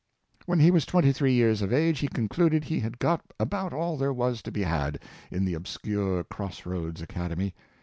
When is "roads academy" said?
6.65-7.53